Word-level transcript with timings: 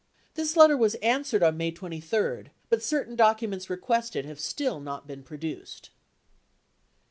This 0.33 0.57
letter 0.57 0.75
was 0.75 0.95
answered 0.95 1.43
on 1.43 1.57
May 1.57 1.69
23, 1.69 2.45
but 2.69 2.81
certain 2.81 3.15
documents 3.15 3.69
re 3.69 3.77
quested 3.77 4.25
have 4.25 4.39
still 4.39 4.79
not 4.79 5.05
been 5.05 5.21
produced. 5.21 5.91